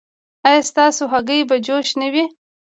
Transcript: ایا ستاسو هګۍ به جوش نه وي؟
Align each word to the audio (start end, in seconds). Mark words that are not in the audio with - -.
ایا 0.47 0.61
ستاسو 0.69 1.03
هګۍ 1.13 1.41
به 1.49 1.55
جوش 1.65 1.89
نه 1.99 2.07
وي؟ 2.13 2.25